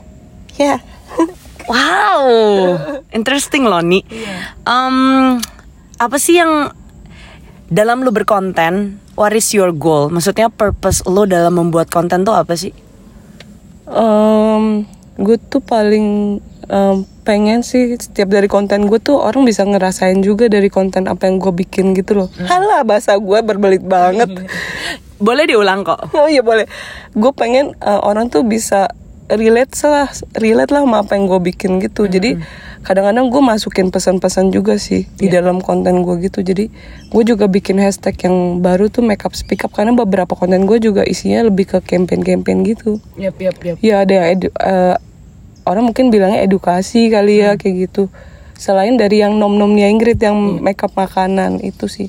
Ya. 0.58 0.82
Wow, 1.70 2.26
interesting 3.14 3.70
loh 3.70 3.86
nih. 3.86 4.02
Em, 4.66 5.38
apa 6.02 6.18
sih 6.18 6.42
yang 6.42 6.74
dalam 7.70 8.02
lo 8.02 8.10
berkonten? 8.10 8.98
What 9.14 9.38
is 9.38 9.54
your 9.54 9.70
goal? 9.72 10.10
Maksudnya 10.10 10.50
purpose 10.50 11.06
lo 11.06 11.30
dalam 11.30 11.56
membuat 11.56 11.94
konten 11.94 12.26
tuh 12.26 12.34
apa 12.34 12.58
sih? 12.58 12.74
Em, 13.90 14.86
gue 15.18 15.38
tuh 15.38 15.62
paling 15.62 16.40
em, 16.66 16.96
pengen 17.22 17.62
sih 17.62 17.94
setiap 17.94 18.34
dari 18.34 18.50
konten 18.50 18.90
gue 18.90 18.98
tuh 18.98 19.22
orang 19.22 19.46
bisa 19.46 19.62
ngerasain 19.62 20.18
juga 20.26 20.50
dari 20.50 20.66
konten 20.74 21.06
apa 21.06 21.30
yang 21.30 21.38
gue 21.38 21.54
bikin 21.54 21.94
gitu 21.94 22.26
loh. 22.26 22.30
Halah 22.42 22.82
bahasa 22.82 23.14
gue 23.22 23.40
berbelit 23.46 23.86
banget. 23.86 24.34
Boleh 25.26 25.46
diulang 25.46 25.84
kok. 25.84 26.16
Oh 26.16 26.32
iya 26.32 26.40
boleh. 26.40 26.64
Gue 27.12 27.36
pengen 27.36 27.76
eh, 27.76 28.02
orang 28.02 28.32
tuh 28.32 28.48
bisa 28.48 28.88
relate 29.28 29.76
lah, 29.84 30.08
relate 30.40 30.72
lah 30.72 30.88
sama 30.88 31.04
apa 31.04 31.20
yang 31.20 31.28
gue 31.28 31.54
bikin 31.54 31.84
gitu. 31.84 32.08
Jadi 32.08 32.40
kadang-kadang 32.80 33.28
gue 33.28 33.42
masukin 33.42 33.88
pesan-pesan 33.88 34.50
juga 34.50 34.76
sih 34.76 35.06
di 35.12 35.28
dalam 35.28 35.60
konten 35.60 36.02
gue 36.02 36.16
gitu. 36.24 36.40
Jadi 36.40 36.72
gue 37.08 37.24
juga 37.24 37.46
bikin 37.46 37.78
hashtag 37.78 38.16
yang 38.24 38.60
baru 38.60 38.88
tuh 38.88 39.04
makeup 39.04 39.36
speak 39.36 39.62
up 39.62 39.72
karena 39.72 39.92
beberapa 39.92 40.34
konten 40.34 40.64
gue 40.64 40.80
juga 40.80 41.04
isinya 41.04 41.44
lebih 41.44 41.68
ke 41.68 41.78
campaign-campaign 41.80 42.58
gitu. 42.66 42.98
Yap 43.16 43.36
yap 43.38 43.58
yap. 43.60 43.76
Ya 43.80 44.02
ada 44.02 44.12
yang 44.12 44.28
edu- 44.32 44.56
eh, 44.56 44.96
orang 45.64 45.86
mungkin 45.86 46.10
bilangnya 46.10 46.42
edukasi 46.42 47.08
kali 47.08 47.44
ya 47.44 47.60
kayak 47.60 47.90
gitu. 47.90 48.08
Selain 48.56 48.96
dari 48.96 49.24
yang 49.24 49.36
nom-nomnya 49.36 49.88
Ingrid 49.88 50.20
yang 50.20 50.36
makeup 50.60 50.92
makanan 50.94 51.60
itu 51.62 51.88
sih. 51.88 52.08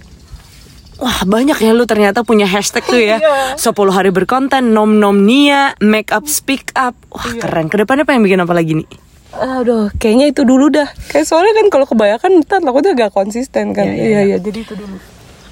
Wah 1.00 1.24
banyak 1.24 1.56
ya 1.56 1.72
lu 1.72 1.88
ternyata 1.88 2.20
punya 2.20 2.44
hashtag 2.44 2.84
tuh 2.84 3.00
ya 3.00 3.16
10 3.56 3.72
hari 3.88 4.12
berkonten 4.12 4.76
Nom 4.76 5.00
nom 5.00 5.16
Nia 5.16 5.72
Make 5.80 6.12
up 6.12 6.28
speak 6.28 6.76
up 6.76 6.92
Wah 7.08 7.40
keren 7.40 7.72
Ke 7.72 7.80
depannya 7.80 8.04
pengen 8.04 8.20
bikin 8.20 8.36
apa 8.36 8.52
lagi 8.52 8.76
nih? 8.76 8.88
Aduh, 9.32 9.94
kayaknya 9.96 10.26
itu 10.28 10.42
dulu 10.42 10.68
dah. 10.68 10.90
Kayak 11.06 11.24
soalnya 11.24 11.54
kan 11.54 11.66
kalau 11.68 11.86
kebanyakan 11.86 12.42
ntar 12.42 12.58
takutnya 12.58 12.98
gak 12.98 13.12
konsisten 13.12 13.70
kan. 13.70 13.86
Iya, 13.86 13.94
iya, 13.94 14.02
Iya, 14.02 14.08
iya. 14.08 14.20
iya, 14.26 14.36
jadi 14.38 14.58
itu 14.60 14.74
dulu. 14.74 14.96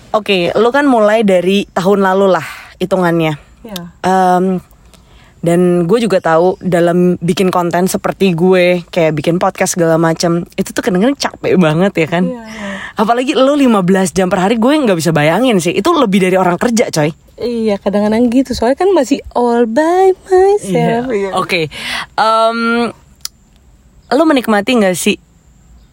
Oke 0.08 0.48
lu 0.50 0.72
kan 0.72 0.88
mulai 0.88 1.20
dari 1.20 1.68
tahun 1.68 2.00
lalu 2.00 2.32
lah 2.32 2.46
Hitungannya 2.80 3.36
Iya. 3.60 3.82
Em, 4.00 4.56
dan 5.38 5.84
gue 5.84 5.98
juga 6.00 6.18
tahu 6.18 6.56
dalam 6.58 7.20
bikin 7.20 7.52
konten 7.52 7.84
seperti 7.86 8.32
gue 8.32 8.88
kayak 8.88 9.12
bikin 9.12 9.36
podcast 9.36 9.76
segala 9.76 9.94
macam 9.94 10.48
itu 10.54 10.72
tuh 10.72 10.80
kadang-kadang 10.80 11.14
capek 11.14 11.54
banget 11.54 11.92
ya 11.94 12.08
kan 12.08 12.24
apalagi 12.94 13.36
lo 13.36 13.52
15 13.52 13.84
jam 14.10 14.26
per 14.26 14.40
hari 14.40 14.56
gue 14.56 14.72
nggak 14.72 14.96
bisa 14.96 15.12
bayangin 15.12 15.60
sih 15.60 15.70
itu 15.70 15.86
lebih 15.92 16.24
dari 16.24 16.34
orang 16.34 16.56
kerja 16.56 16.88
coy 16.88 17.12
Iya 17.36 17.76
kadang-kadang 17.76 18.32
gitu 18.32 18.50
soalnya 18.50 18.80
kan 18.80 18.90
masih 18.90 19.22
all 19.30 19.62
by 19.62 20.10
myself. 20.26 21.06
Iya. 21.06 21.30
Oke, 21.36 21.70
Em, 22.16 22.90
lo 24.12 24.22
menikmati 24.24 24.78
nggak 24.78 24.96
sih 24.96 25.18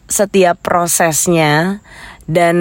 setiap 0.07 0.61
prosesnya? 0.61 1.83
Dan 2.25 2.57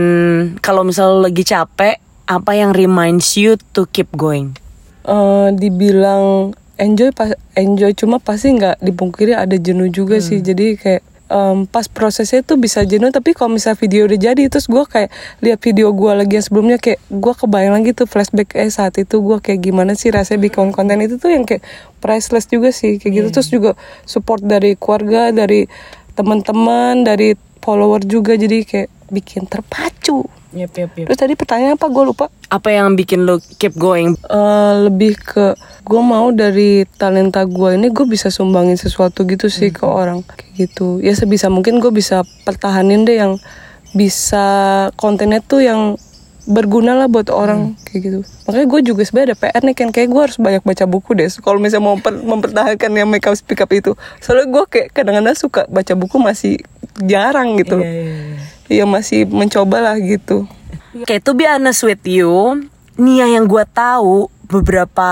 kalau 0.61 0.85
misal 0.85 1.17
lo 1.17 1.29
lagi 1.29 1.41
capek, 1.41 1.97
apa 2.29 2.53
yang 2.57 2.77
reminds 2.77 3.37
you 3.37 3.57
to 3.73 3.89
keep 3.89 4.09
going? 4.13 4.57
Eh, 5.05 5.49
dibilang 5.57 6.57
enjoy 6.81 7.15
pas 7.15 7.37
enjoy 7.55 7.95
cuma 7.95 8.19
pasti 8.19 8.57
nggak 8.57 8.83
dipungkiri 8.83 9.37
ada 9.37 9.55
jenuh 9.57 9.89
juga 9.93 10.19
sih. 10.21 10.41
Jadi 10.41 10.77
kayak 10.81 11.14
em, 11.29 11.65
pas 11.69 11.87
prosesnya 11.89 12.45
tuh 12.45 12.61
bisa 12.61 12.85
jenuh 12.85 13.09
tapi 13.09 13.33
kalau 13.33 13.57
misalnya 13.57 13.81
video 13.81 14.05
udah 14.05 14.19
jadi 14.21 14.43
terus 14.53 14.69
gue 14.69 14.85
kayak 14.85 15.11
lihat 15.41 15.59
video 15.63 15.91
gue 15.93 16.13
lagi 16.13 16.33
yang 16.37 16.47
sebelumnya 16.47 16.79
kayak 16.81 17.01
gue 17.09 17.35
kebayang 17.35 17.75
lagi 17.75 17.91
tuh 17.97 18.07
flashback 18.09 18.53
eh 18.57 18.69
saat 18.69 18.97
itu 19.01 19.21
gue 19.21 19.39
kayak 19.41 19.61
gimana 19.65 19.97
sih 19.97 20.13
rasanya 20.13 20.45
bikin 20.49 20.71
konten 20.71 21.01
itu 21.01 21.17
tuh 21.17 21.33
yang 21.33 21.49
kayak 21.49 21.65
priceless 22.05 22.45
juga 22.49 22.69
sih 22.69 23.01
kayak 23.01 23.13
gitu. 23.17 23.29
Terus 23.33 23.49
juga 23.49 23.71
support 24.05 24.45
dari 24.45 24.77
keluarga 24.77 25.33
dari 25.33 25.65
teman-teman 26.15 27.03
dari 27.03 27.35
follower 27.65 28.05
juga 28.05 28.37
jadi 28.37 28.63
kayak 28.63 28.91
bikin 29.09 29.49
terpacu 29.49 30.29
Yep, 30.55 30.71
yep, 30.79 30.91
yep. 30.95 31.07
terus 31.11 31.19
tadi 31.19 31.35
pertanyaan 31.35 31.75
apa? 31.75 31.91
Gue 31.91 32.07
lupa. 32.07 32.31
Apa 32.47 32.71
yang 32.71 32.95
bikin 32.95 33.27
lo 33.27 33.43
keep 33.59 33.75
going? 33.75 34.15
Eh, 34.31 34.75
lebih 34.87 35.19
ke 35.19 35.59
gue 35.85 36.01
mau 36.01 36.31
dari 36.31 36.87
talenta 36.97 37.43
gue 37.43 37.75
ini 37.75 37.91
gue 37.91 38.07
bisa 38.07 38.31
sumbangin 38.31 38.79
sesuatu 38.79 39.27
gitu 39.27 39.51
sih 39.51 39.75
ke 39.75 39.83
orang 39.83 40.23
kayak 40.23 40.55
gitu. 40.55 41.03
Ya 41.03 41.13
sebisa 41.19 41.51
mungkin 41.51 41.83
gue 41.83 41.91
bisa 41.91 42.23
pertahanin 42.47 43.03
deh 43.03 43.19
yang 43.19 43.43
bisa 43.99 44.47
kontennya 44.95 45.43
tuh 45.43 45.67
yang 45.67 45.99
berguna 46.45 46.93
lah 46.95 47.09
buat 47.11 47.33
orang 47.33 47.75
kayak 47.89 48.01
gitu. 48.05 48.21
Makanya 48.47 48.67
gue 48.69 48.81
juga 48.95 49.03
sebenarnya 49.03 49.29
ada 49.33 49.37
PR 49.41 49.63
nih 49.65 49.77
kan 49.77 49.89
kayak 49.91 50.09
gue 50.13 50.23
harus 50.23 50.39
banyak 50.39 50.63
baca 50.63 50.85
buku 50.85 51.11
deh 51.17 51.29
kalau 51.41 51.59
misalnya 51.59 51.85
mau 51.89 51.97
memper- 51.97 52.21
mempertahankan 52.21 52.91
yang 52.95 53.09
make 53.09 53.25
up 53.27 53.35
speak 53.35 53.59
up 53.65 53.73
itu. 53.73 53.97
Soalnya 54.23 54.47
gue 54.53 54.65
kayak 54.71 54.89
kadang-kadang 54.93 55.35
suka 55.35 55.67
baca 55.67 55.93
buku 55.97 56.17
masih 56.21 56.61
jarang 57.03 57.59
gitu 57.59 57.83
Iya 58.69 58.89
masih 58.89 59.29
mencoba 59.29 59.81
lah 59.81 59.97
gitu 60.01 60.49
Oke, 60.95 61.19
to 61.19 61.35
be 61.35 61.43
honest 61.43 61.83
with 61.83 62.07
you, 62.07 62.31
Nia 62.95 63.27
yang 63.27 63.51
gue 63.51 63.67
tahu 63.75 64.31
beberapa 64.47 65.11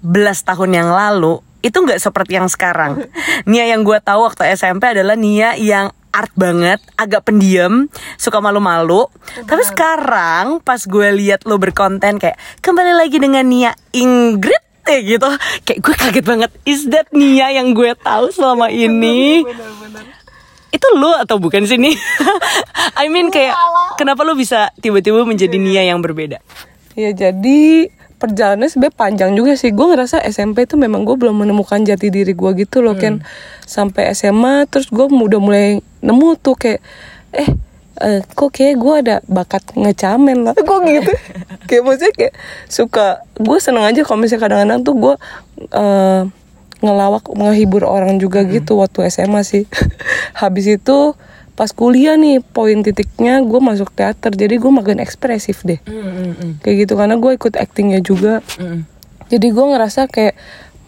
belas 0.00 0.40
tahun 0.40 0.72
yang 0.72 0.88
lalu 0.88 1.44
itu 1.60 1.76
nggak 1.76 2.00
seperti 2.00 2.40
yang 2.40 2.48
sekarang. 2.48 3.04
Nia 3.50 3.68
yang 3.68 3.84
gue 3.84 4.00
tahu 4.00 4.24
waktu 4.24 4.56
SMP 4.56 4.88
adalah 4.88 5.12
Nia 5.12 5.52
yang 5.60 5.92
art 6.16 6.32
banget, 6.32 6.80
agak 6.96 7.28
pendiam, 7.28 7.92
suka 8.16 8.40
malu-malu. 8.40 9.04
Tapi 9.44 9.62
sekarang 9.68 10.64
pas 10.64 10.80
gue 10.80 11.08
lihat 11.12 11.44
lo 11.44 11.60
berkonten 11.60 12.16
kayak 12.16 12.40
kembali 12.64 12.96
lagi 12.96 13.20
dengan 13.20 13.44
Nia 13.44 13.76
Ingrid 13.92 14.64
ya 14.88 14.96
gitu, 14.96 15.28
kayak 15.68 15.80
gue 15.84 15.94
kaget 15.94 16.24
banget. 16.24 16.50
Is 16.64 16.88
that 16.88 17.12
Nia 17.12 17.52
yang 17.52 17.76
gue 17.76 17.92
tahu 18.00 18.32
selama 18.32 18.72
ini? 18.72 19.44
Itu 20.72 20.88
lo 20.96 21.12
atau 21.20 21.36
bukan 21.36 21.68
sih 21.68 21.76
nih? 21.76 21.92
I 23.02 23.12
mean 23.12 23.28
kayak 23.28 23.54
kenapa 24.00 24.24
lo 24.24 24.32
bisa 24.32 24.72
tiba-tiba 24.80 25.22
menjadi 25.28 25.60
Nia 25.60 25.84
yang 25.84 26.00
berbeda? 26.00 26.40
Ya 26.96 27.12
jadi 27.12 27.92
perjalanannya 28.22 28.70
sebenarnya 28.70 28.96
panjang 28.96 29.30
juga 29.34 29.52
sih. 29.58 29.74
Gue 29.74 29.92
ngerasa 29.92 30.24
SMP 30.24 30.64
itu 30.64 30.80
memang 30.80 31.02
gue 31.02 31.18
belum 31.18 31.44
menemukan 31.44 31.82
jati 31.82 32.08
diri 32.08 32.32
gue 32.32 32.50
gitu 32.56 32.80
loh 32.80 32.96
kan. 32.96 33.20
Sampai 33.68 34.14
SMA 34.16 34.64
terus 34.70 34.88
gue 34.88 35.04
udah 35.04 35.40
mulai 35.42 35.82
nemu 36.00 36.28
tuh 36.40 36.54
kayak 36.54 36.80
eh 37.34 37.50
eh, 38.00 38.20
kok 38.24 38.50
kayak 38.54 38.76
gue 38.80 38.94
ada 39.04 39.16
bakat 39.28 39.62
ngecamen 39.74 40.48
lah. 40.48 40.54
Gue 40.68 40.78
gitu. 40.88 41.12
kayak 41.68 41.82
maksudnya 41.84 42.12
kayak 42.16 42.34
suka 42.68 43.24
gue 43.36 43.58
seneng 43.60 43.84
aja 43.84 44.00
kalau 44.04 44.18
misalnya 44.20 44.42
kadang-kadang 44.48 44.80
tuh 44.84 44.94
gue 44.96 45.14
eh, 45.72 46.22
ngelawak 46.82 47.30
ngehibur 47.30 47.86
orang 47.86 48.18
juga 48.18 48.42
gitu 48.42 48.82
waktu 48.82 49.08
SMA 49.08 49.46
sih. 49.46 49.64
Habis 50.42 50.82
itu 50.82 51.14
pas 51.52 51.68
kuliah 51.70 52.16
nih 52.18 52.40
poin 52.42 52.80
titiknya 52.80 53.38
gue 53.44 53.60
masuk 53.60 53.92
teater 53.92 54.32
jadi 54.34 54.58
gue 54.58 54.72
makin 54.72 54.98
ekspresif 54.98 55.62
deh. 55.62 55.78
Kayak 56.60 56.76
gitu 56.86 56.92
karena 56.98 57.16
gue 57.16 57.32
ikut 57.38 57.54
actingnya 57.54 58.02
juga. 58.02 58.42
Jadi 59.30 59.46
gue 59.48 59.64
ngerasa 59.64 60.10
kayak 60.10 60.36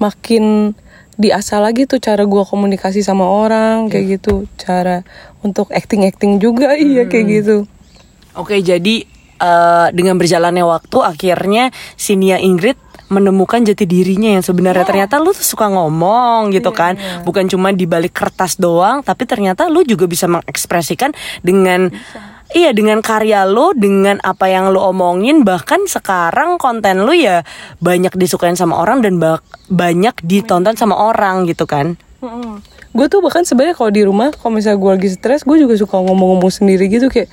makin 0.02 0.74
diasah 1.14 1.62
lagi 1.62 1.86
tuh 1.86 2.02
cara 2.02 2.26
gue 2.26 2.42
komunikasi 2.42 3.00
sama 3.06 3.24
orang 3.24 3.86
kayak 3.86 4.18
gitu. 4.20 4.50
Cara 4.58 5.06
untuk 5.46 5.70
acting 5.70 6.04
acting 6.08 6.42
juga 6.42 6.74
iya 6.80 7.06
kayak 7.06 7.26
gitu. 7.30 7.56
Oke, 8.34 8.58
jadi 8.58 9.06
eh, 9.38 9.88
dengan 9.94 10.18
berjalannya 10.18 10.64
waktu 10.66 10.98
akhirnya 10.98 11.70
si 11.94 12.18
Nia 12.18 12.42
Ingrid 12.42 12.74
menemukan 13.08 13.64
jati 13.64 13.84
dirinya 13.84 14.32
yang 14.36 14.44
sebenarnya. 14.44 14.84
Ternyata 14.84 15.20
lu 15.20 15.32
tuh 15.32 15.44
suka 15.44 15.68
ngomong 15.68 16.52
gitu 16.52 16.70
kan. 16.72 16.96
bukan 17.24 17.48
cuma 17.48 17.72
di 17.72 17.84
balik 17.84 18.12
kertas 18.12 18.56
doang 18.56 19.00
tapi 19.00 19.24
ternyata 19.24 19.68
lu 19.68 19.84
juga 19.84 20.04
bisa 20.04 20.28
mengekspresikan 20.28 21.12
dengan 21.40 21.90
Iya 22.54 22.70
dengan 22.70 23.02
karya 23.02 23.42
lo, 23.50 23.74
dengan 23.74 24.22
apa 24.22 24.46
yang 24.46 24.70
lo 24.70 24.86
omongin, 24.94 25.42
bahkan 25.42 25.90
sekarang 25.90 26.54
konten 26.54 27.02
lo 27.02 27.10
ya 27.10 27.42
banyak 27.82 28.14
disukain 28.14 28.54
sama 28.54 28.78
orang 28.78 29.02
dan 29.02 29.18
bak- 29.18 29.42
banyak 29.66 30.14
ditonton 30.22 30.78
sama 30.78 30.94
orang 30.94 31.50
gitu 31.50 31.66
kan. 31.66 31.98
Gue 32.94 33.06
tuh 33.10 33.18
bahkan 33.18 33.42
sebenarnya 33.42 33.74
kalau 33.74 33.90
di 33.90 34.06
rumah 34.06 34.30
kalau 34.30 34.54
misalnya 34.54 34.78
gue 34.78 34.90
lagi 34.94 35.08
stres 35.10 35.42
gue 35.42 35.58
juga 35.58 35.74
suka 35.74 35.98
ngomong-ngomong 35.98 36.52
sendiri 36.54 36.86
gitu 36.86 37.10
kayak 37.10 37.26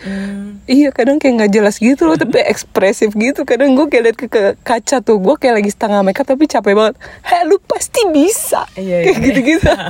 iya 0.65 0.89
kadang 0.89 1.19
kayak 1.21 1.33
nggak 1.37 1.51
jelas 1.53 1.77
gitu 1.77 2.07
loh 2.09 2.17
tapi 2.21 2.41
ekspresif 2.41 3.13
gitu. 3.13 3.43
Kadang 3.45 3.77
gue 3.77 3.85
kayak 3.91 4.03
liat 4.03 4.17
ke, 4.17 4.27
ke 4.31 4.41
kaca 4.61 5.03
tuh 5.03 5.17
gue 5.21 5.35
kayak 5.37 5.61
lagi 5.61 5.69
setengah 5.69 6.01
makeup 6.01 6.25
tapi 6.25 6.47
capek 6.47 6.73
banget. 6.73 6.95
Heh 7.25 7.41
lu 7.45 7.59
pasti 7.61 8.01
bisa. 8.09 8.65
Iya, 8.73 8.97
kayak 9.05 9.17
iya. 9.17 9.25
gitu-gitu. 9.27 9.71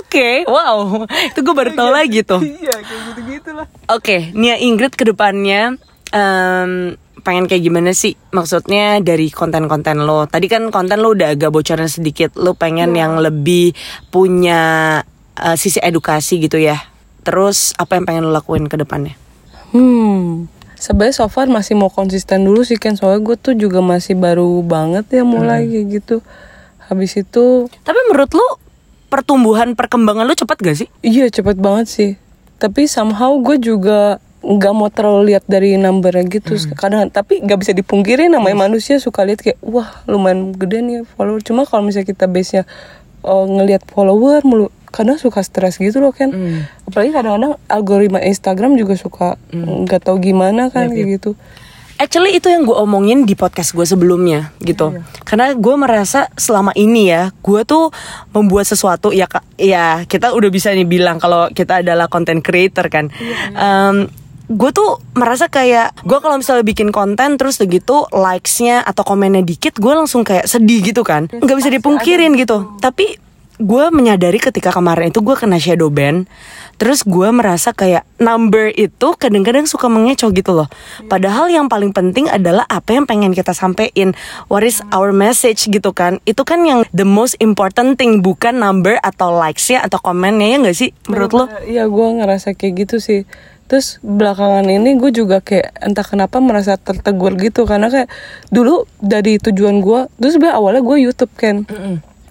Oke, 0.00 0.42
wow, 0.50 1.06
itu 1.06 1.38
gue 1.42 1.54
baru 1.54 1.70
tahu 1.74 1.90
lagi 1.90 2.26
tuh. 2.26 2.42
iya 2.42 2.74
kayak 2.74 3.02
gitu-gitu 3.14 3.50
lah. 3.54 3.66
Oke, 3.90 4.34
Nia 4.34 4.58
Ingrid 4.58 4.98
ke 4.98 5.06
depannya 5.06 5.78
em, 6.10 6.98
pengen 7.20 7.46
kayak 7.46 7.62
gimana 7.62 7.92
sih? 7.92 8.16
Maksudnya 8.32 8.98
dari 8.98 9.28
konten-konten 9.28 10.02
lo. 10.02 10.26
Tadi 10.26 10.46
kan 10.48 10.68
konten 10.68 10.98
lo 10.98 11.12
udah 11.12 11.32
agak 11.32 11.48
bocoran 11.48 11.86
sedikit. 11.86 12.34
Lo 12.34 12.52
pengen 12.52 12.92
yang 12.92 13.20
lebih 13.20 13.76
punya 14.08 14.60
eh, 15.36 15.56
sisi 15.56 15.78
edukasi 15.78 16.40
gitu 16.40 16.56
ya. 16.56 16.80
Terus 17.20 17.76
apa 17.76 17.94
yang 17.94 18.04
pengen 18.04 18.22
lo 18.26 18.32
lakuin 18.32 18.66
ke 18.66 18.74
depannya? 18.74 19.14
Hmm, 19.70 20.48
sebenarnya 20.74 21.14
so 21.14 21.28
far 21.28 21.46
masih 21.46 21.78
mau 21.78 21.88
konsisten 21.88 22.42
dulu 22.42 22.64
sih 22.64 22.80
kan 22.80 22.98
soalnya 22.98 23.22
gue 23.22 23.36
tuh 23.38 23.54
juga 23.54 23.78
masih 23.78 24.18
baru 24.18 24.64
banget 24.66 25.06
ya 25.14 25.22
mulai 25.22 25.68
kayak 25.68 25.86
gitu. 26.02 26.16
Habis 26.90 27.22
itu 27.22 27.70
Tapi 27.86 28.00
menurut 28.10 28.34
lo 28.34 28.58
pertumbuhan 29.06 29.78
perkembangan 29.78 30.26
lo 30.26 30.34
cepat 30.34 30.58
gak 30.58 30.76
sih? 30.76 30.88
iya 31.02 31.30
cepet 31.30 31.54
banget 31.58 31.86
sih. 31.86 32.10
Tapi 32.58 32.84
somehow 32.84 33.38
gue 33.38 33.56
juga 33.56 34.18
nggak 34.40 34.72
mau 34.72 34.88
terlalu 34.88 35.34
lihat 35.34 35.44
dari 35.44 35.76
numbernya 35.76 36.24
gitu. 36.28 36.56
Kadang 36.76 37.12
tapi 37.12 37.44
nggak 37.44 37.58
bisa 37.60 37.72
dipungkiri 37.76 38.32
namanya 38.32 38.66
manusia 38.68 38.96
suka 38.96 39.24
lihat 39.24 39.44
kayak 39.44 39.60
wah 39.60 40.02
lumayan 40.08 40.56
gede 40.56 40.80
nih 40.80 40.98
follower. 41.16 41.44
Cuma 41.44 41.68
kalau 41.68 41.84
misalnya 41.84 42.08
kita 42.08 42.24
base 42.26 42.60
nya 42.60 42.62
ngelihat 43.24 43.84
follower 43.84 44.40
mulu 44.48 44.72
kadang 44.90 45.20
suka 45.20 45.44
stres 45.44 45.78
gitu 45.78 46.02
loh 46.02 46.10
kan 46.10 46.32
apalagi 46.88 47.14
kadang-kadang 47.14 47.54
algoritma 47.70 48.18
Instagram 48.24 48.74
juga 48.74 48.96
suka 48.96 49.36
nggak 49.52 50.08
tahu 50.08 50.18
gimana 50.18 50.72
kan 50.72 50.88
kayak 50.88 51.20
gitu. 51.20 51.36
Actually 52.00 52.40
itu 52.40 52.48
yang 52.48 52.64
gue 52.64 52.72
omongin 52.72 53.28
di 53.28 53.36
podcast 53.36 53.76
gue 53.76 53.84
sebelumnya 53.84 54.56
gitu. 54.64 54.96
Karena 55.28 55.52
gue 55.52 55.74
merasa 55.76 56.32
selama 56.32 56.72
ini 56.72 57.12
ya, 57.12 57.28
gue 57.44 57.60
tuh 57.68 57.92
membuat 58.32 58.64
sesuatu 58.64 59.12
ya 59.12 59.28
ya 59.60 60.08
kita 60.08 60.32
udah 60.32 60.48
bisa 60.48 60.72
nih 60.72 60.88
bilang 60.88 61.20
kalau 61.20 61.52
kita 61.52 61.84
adalah 61.84 62.08
content 62.08 62.40
creator 62.40 62.88
kan. 62.88 63.12
Em, 63.52 64.08
gue 64.50 64.70
tuh 64.74 64.98
merasa 65.14 65.46
kayak 65.46 66.02
gue 66.02 66.18
kalau 66.18 66.42
misalnya 66.42 66.66
bikin 66.66 66.90
konten 66.90 67.38
terus 67.38 67.62
begitu 67.62 68.02
likesnya 68.10 68.82
atau 68.82 69.06
komennya 69.06 69.46
dikit, 69.46 69.78
gue 69.78 69.92
langsung 69.94 70.26
kayak 70.26 70.50
sedih 70.50 70.82
gitu 70.82 71.06
kan. 71.06 71.30
Nggak 71.30 71.56
bisa 71.62 71.70
dipungkirin 71.70 72.34
gitu. 72.34 72.74
Tapi 72.82 73.30
gue 73.60 73.84
menyadari 73.92 74.40
ketika 74.40 74.72
kemarin 74.72 75.12
itu 75.12 75.20
gue 75.20 75.36
kena 75.36 75.60
shadow 75.60 75.92
ban. 75.92 76.26
Terus 76.80 77.04
gue 77.04 77.28
merasa 77.28 77.76
kayak 77.76 78.08
number 78.16 78.72
itu 78.72 79.12
kadang-kadang 79.20 79.68
suka 79.68 79.84
mengecoh 79.92 80.32
gitu 80.32 80.56
loh. 80.56 80.68
Padahal 81.12 81.52
yang 81.52 81.68
paling 81.68 81.92
penting 81.92 82.24
adalah 82.24 82.64
apa 82.72 82.96
yang 82.96 83.04
pengen 83.04 83.36
kita 83.36 83.52
sampein. 83.52 84.16
What 84.48 84.64
is 84.64 84.80
our 84.96 85.12
message 85.12 85.68
gitu 85.68 85.92
kan. 85.92 86.24
Itu 86.24 86.48
kan 86.48 86.64
yang 86.64 86.88
the 86.96 87.04
most 87.04 87.36
important 87.44 88.00
thing 88.00 88.24
bukan 88.24 88.64
number 88.64 88.96
atau 89.04 89.28
likesnya 89.28 89.84
atau 89.84 90.00
komennya 90.00 90.46
ya 90.48 90.56
nggak 90.56 90.78
sih? 90.80 90.90
Menurut 91.06 91.30
lo? 91.36 91.44
Iya 91.68 91.84
gue 91.84 92.06
ngerasa 92.16 92.56
kayak 92.56 92.88
gitu 92.88 92.96
sih 92.96 93.28
terus 93.70 94.02
belakangan 94.02 94.66
ini 94.66 94.98
gue 94.98 95.14
juga 95.14 95.38
kayak 95.38 95.78
entah 95.78 96.02
kenapa 96.02 96.42
merasa 96.42 96.74
tertegur 96.74 97.38
gitu 97.38 97.62
karena 97.70 97.86
kayak 97.86 98.10
dulu 98.50 98.90
dari 98.98 99.38
tujuan 99.38 99.78
gue 99.78 100.10
terus 100.18 100.34
sebenarnya 100.34 100.58
awalnya 100.58 100.82
gue 100.82 100.96
YouTube 100.98 101.30
kan 101.38 101.62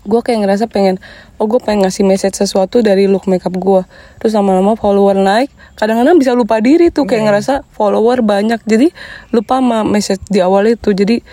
gue 0.03 0.19
kayak 0.19 0.43
ngerasa 0.43 0.67
pengen 0.67 0.99
oh 1.39 1.47
gue 1.47 1.63
pengen 1.63 1.87
ngasih 1.87 2.03
message 2.03 2.35
sesuatu 2.35 2.83
dari 2.83 3.07
look 3.07 3.23
makeup 3.31 3.55
gue 3.55 3.87
terus 4.19 4.35
lama-lama 4.35 4.75
follower 4.75 5.15
naik 5.15 5.47
kadang-kadang 5.79 6.19
bisa 6.19 6.35
lupa 6.35 6.59
diri 6.59 6.91
tuh 6.91 7.07
kayak 7.07 7.31
ngerasa 7.31 7.63
follower 7.71 8.19
banyak. 8.19 8.59
Jadi 8.67 8.91
lupa 9.31 9.63
sama 9.63 9.87
message 9.87 10.19
di 10.27 10.43
awal 10.43 10.75
itu. 10.75 10.91
Jadi 10.91 11.23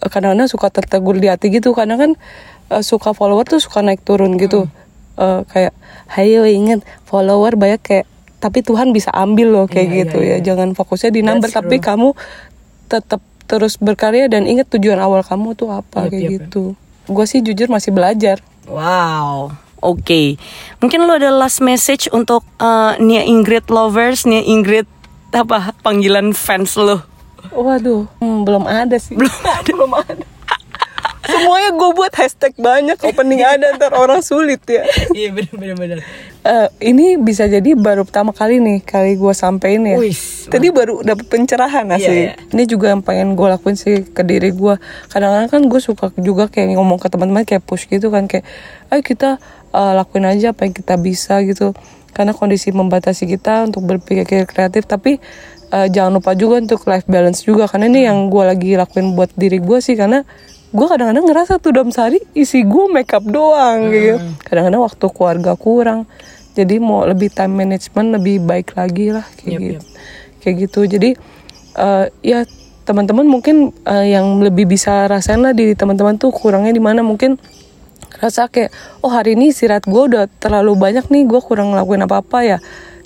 kadang-kadang 0.00 0.48
suka 0.48 0.72
tertegur 0.72 1.20
di 1.20 1.28
hati 1.28 1.52
gitu. 1.52 1.76
Karena 1.76 2.00
kan 2.00 2.16
eh, 2.72 2.80
suka 2.80 3.12
follower 3.12 3.44
tuh 3.44 3.60
suka 3.60 3.84
naik 3.84 4.00
turun 4.00 4.40
gitu. 4.40 4.72
Eh, 5.20 5.44
kayak 5.52 5.76
hayo 6.16 6.48
inget 6.48 6.80
follower 7.04 7.60
banyak 7.60 7.84
kayak 7.84 8.06
tapi 8.38 8.62
Tuhan 8.62 8.94
bisa 8.94 9.10
ambil 9.10 9.50
loh 9.50 9.66
kayak 9.66 9.86
Iya, 9.86 9.94
iya, 9.94 10.00
gitu 10.06 10.18
iya. 10.22 10.36
ya 10.38 10.46
jangan 10.54 10.74
fokusnya 10.74 11.10
di 11.10 11.22
number 11.26 11.50
That's 11.50 11.58
tapi 11.58 11.82
true. 11.82 11.86
kamu 11.86 12.08
tetap 12.88 13.20
terus 13.48 13.74
berkarya 13.80 14.28
dan 14.30 14.46
ingat 14.46 14.70
tujuan 14.70 15.00
awal 15.00 15.24
kamu 15.26 15.56
tuh 15.58 15.72
apa 15.72 16.06
Yep, 16.06 16.10
kayak 16.12 16.22
yep, 16.22 16.30
yep. 16.30 16.36
gitu 16.46 16.64
gue 17.08 17.24
sih 17.24 17.40
jujur 17.40 17.66
masih 17.72 17.90
belajar 17.90 18.38
Wow. 18.68 19.56
Oke, 19.80 20.36
mungkin 20.82 21.06
lo 21.06 21.16
ada 21.16 21.30
last 21.32 21.62
message 21.64 22.10
untuk 22.12 22.44
uh, 22.58 22.98
Nia 23.00 23.22
Ingrid 23.24 23.70
lovers, 23.72 24.26
Nia 24.28 24.42
Ingrid 24.42 24.84
apa 25.30 25.70
panggilan 25.80 26.34
fans 26.34 26.74
lo? 26.76 27.00
Waduh, 27.54 28.10
hmm, 28.18 28.42
belum 28.42 28.66
ada 28.66 28.98
sih. 28.98 29.14
Belum 29.14 29.38
ada, 29.46 29.70
belum 29.78 29.92
ada. 29.94 30.24
Semuanya 31.28 31.70
gue 31.76 31.90
buat 31.92 32.12
hashtag 32.16 32.56
banyak, 32.56 32.96
opening 33.04 33.44
ada 33.44 33.76
ntar 33.76 33.92
orang 33.92 34.24
sulit 34.24 34.64
ya. 34.64 34.80
Iya 35.12 35.36
benar 35.36 35.76
benar. 35.76 35.98
Eh, 36.48 36.68
ini 36.88 37.20
bisa 37.20 37.44
jadi 37.44 37.76
baru 37.76 38.08
pertama 38.08 38.32
kali 38.32 38.56
nih 38.64 38.80
kali 38.80 39.20
gue 39.20 39.32
sampein 39.36 39.84
ya. 39.84 40.00
Wis, 40.00 40.48
Tadi 40.48 40.72
baru 40.72 41.04
dapet 41.04 41.28
pencerahan 41.28 41.84
asli. 41.92 42.32
Iya, 42.32 42.40
iya. 42.40 42.54
Ini 42.56 42.62
juga 42.64 42.96
yang 42.96 43.04
pengen 43.04 43.36
gue 43.36 43.44
lakuin 43.44 43.76
sih 43.76 44.08
ke 44.08 44.24
diri 44.24 44.56
gue. 44.56 44.80
Kadang-kadang 45.12 45.52
kan 45.52 45.62
gue 45.68 45.80
suka 45.84 46.08
juga 46.16 46.48
kayak 46.48 46.80
ngomong 46.80 46.96
ke 46.96 47.12
teman-teman 47.12 47.44
kayak 47.44 47.60
push 47.68 47.84
gitu 47.92 48.08
kan 48.08 48.24
kayak, 48.24 48.48
ayo 48.88 49.04
kita 49.04 49.36
eh, 49.76 49.92
lakuin 50.00 50.24
aja 50.24 50.56
apa 50.56 50.64
yang 50.64 50.72
kita 50.72 50.96
bisa 50.96 51.44
gitu. 51.44 51.76
Karena 52.16 52.32
kondisi 52.32 52.72
membatasi 52.72 53.28
kita 53.28 53.68
untuk 53.68 53.84
berpikir 53.84 54.48
kreatif, 54.48 54.88
tapi 54.88 55.20
eh, 55.68 55.86
jangan 55.92 56.16
lupa 56.16 56.32
juga 56.32 56.64
untuk 56.64 56.80
life 56.88 57.04
balance 57.04 57.44
juga. 57.44 57.68
Karena 57.68 57.92
ini 57.92 58.08
yang 58.08 58.32
gue 58.32 58.42
lagi 58.48 58.72
lakuin 58.80 59.12
buat 59.12 59.28
diri 59.36 59.60
gue 59.60 59.78
sih 59.84 59.92
karena 59.92 60.24
gue 60.68 60.86
kadang-kadang 60.86 61.24
ngerasa 61.24 61.56
tuh 61.60 61.72
dalam 61.72 61.88
sehari 61.88 62.20
isi 62.36 62.60
gue 62.64 62.84
makeup 62.92 63.24
doang 63.24 63.88
gitu. 63.88 64.20
Kadang-kadang 64.44 64.82
waktu 64.84 65.06
keluarga 65.08 65.52
kurang. 65.56 66.04
Jadi 66.52 66.76
mau 66.82 67.06
lebih 67.06 67.30
time 67.32 67.54
management 67.54 68.18
lebih 68.20 68.42
baik 68.42 68.74
lagi 68.74 69.14
lah 69.14 69.24
kayak 69.38 69.48
Yep, 69.48 69.60
gitu. 69.62 69.80
Kayak 70.42 70.54
gitu. 70.66 70.80
Jadi 70.90 71.10
eh, 71.78 72.06
ya 72.20 72.38
teman-teman 72.84 73.24
mungkin 73.24 73.72
eh, 73.84 74.16
yang 74.16 74.40
lebih 74.44 74.68
bisa 74.68 75.08
rasain 75.08 75.40
lah 75.40 75.56
di 75.56 75.72
teman-teman 75.72 76.16
tuh 76.20 76.32
kurangnya 76.32 76.72
di 76.72 76.82
mana 76.82 77.00
mungkin 77.00 77.40
rasa 78.18 78.48
kayak 78.48 78.72
oh 79.04 79.12
hari 79.12 79.36
ini 79.36 79.52
istirahat 79.54 79.86
gue 79.86 80.02
udah 80.08 80.26
terlalu 80.40 80.74
banyak 80.74 81.06
nih 81.06 81.28
gue 81.28 81.40
kurang 81.44 81.76
ngelakuin 81.76 82.08
apa-apa 82.08 82.38
ya 82.42 82.58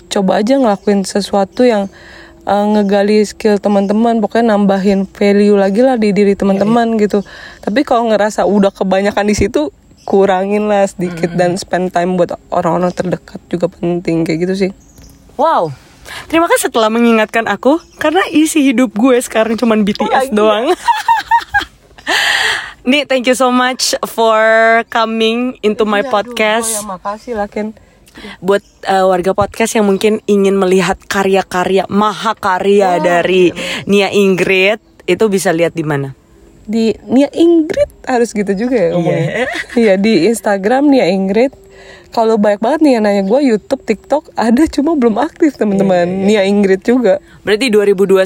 coba 0.08 0.40
aja 0.40 0.56
ngelakuin 0.56 1.04
sesuatu 1.04 1.66
yang 1.66 1.90
eh, 2.42 2.64
ngegali 2.68 3.22
skill 3.22 3.56
teman-teman 3.56 4.18
pokoknya 4.18 4.52
nambahin 4.52 5.06
value 5.06 5.54
lagi 5.54 5.80
lah 5.80 5.94
di 5.94 6.10
diri 6.10 6.32
teman-teman 6.32 6.96
gitu 6.96 7.22
tapi 7.60 7.82
kalau 7.82 8.08
ngerasa 8.08 8.44
udah 8.44 8.70
kebanyakan 8.70 9.26
di 9.26 9.34
situ 9.34 9.70
kurangin 10.02 10.66
lah 10.66 10.82
sedikit 10.82 11.30
dan 11.32 11.54
spend 11.54 11.90
time 11.90 12.14
buat 12.14 12.34
orang-orang 12.50 12.90
terdekat 12.90 13.38
juga 13.46 13.70
penting 13.70 14.22
kayak 14.22 14.38
gitu 14.42 14.54
sih 14.56 14.70
Wow. 15.32 15.72
Terima 16.28 16.44
kasih 16.44 16.68
setelah 16.68 16.86
mengingatkan 16.86 17.46
aku 17.46 17.80
karena 17.96 18.20
isi 18.28 18.60
hidup 18.62 18.92
gue 18.92 19.16
sekarang 19.16 19.56
cuman 19.56 19.80
BTS 19.80 20.02
lagi 20.04 20.28
ya? 20.28 20.34
doang. 20.34 20.66
Nih, 22.82 23.06
thank 23.06 23.24
you 23.24 23.32
so 23.32 23.48
much 23.48 23.94
for 24.04 24.36
coming 24.90 25.54
into 25.62 25.86
my 25.86 26.02
Iya, 26.02 26.10
aduh, 26.10 26.12
podcast. 26.12 26.68
gue 26.68 26.78
yang 26.82 26.90
makasih 26.90 27.32
lah 27.38 27.46
Ken 27.46 27.70
buat 28.40 28.62
uh, 28.88 29.08
warga 29.08 29.32
podcast 29.32 29.76
yang 29.76 29.88
mungkin 29.88 30.20
ingin 30.28 30.56
melihat 30.56 31.00
karya-karya 31.08 31.88
mahakarya 31.88 33.00
dari 33.00 33.52
Nia 33.88 34.12
Ingrid 34.12 34.80
itu 35.08 35.24
bisa 35.26 35.50
lihat 35.50 35.74
di 35.74 35.84
mana? 35.84 36.14
di 36.62 36.94
Nia 37.10 37.26
Ingrid 37.34 37.90
harus 38.06 38.30
gitu 38.30 38.54
juga 38.54 38.76
ya 38.78 38.88
ngomongnya. 38.94 39.50
Iya 39.74 39.94
di 39.98 40.30
Instagram 40.30 40.88
Nia 40.88 41.10
Ingrid. 41.10 41.50
Kalau 42.12 42.36
banyak 42.36 42.60
banget 42.60 42.80
nih 42.84 42.92
yang 43.00 43.04
nanya 43.08 43.22
gue 43.24 43.40
YouTube, 43.40 43.82
TikTok 43.88 44.36
ada 44.36 44.62
cuma 44.68 44.92
belum 44.94 45.16
aktif 45.16 45.56
teman-teman. 45.56 46.04
Nia 46.06 46.44
Ingrid 46.44 46.84
juga. 46.84 47.18
Berarti 47.42 47.72
2021 47.72 48.22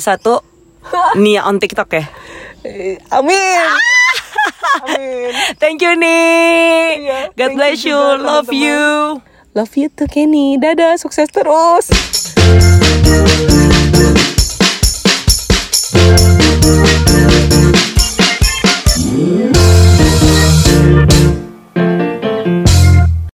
Nia 1.22 1.46
on 1.46 1.56
TikTok 1.62 1.88
ya? 1.94 2.04
Eh, 2.66 2.98
Amin. 3.14 3.70
Amin. 4.84 5.32
Thank 5.56 5.86
you 5.86 5.94
nih. 5.96 6.98
Iya, 6.98 7.18
God 7.32 7.38
thank 7.38 7.56
bless 7.56 7.80
you 7.86 7.94
you. 7.94 8.00
Love 8.20 8.50
teman-teman. 8.50 9.22
you. 9.22 9.35
Love 9.56 9.72
you 9.80 9.88
too 9.88 10.04
Kenny. 10.04 10.60
Dadah, 10.60 11.00
sukses 11.00 11.32
terus. 11.32 11.88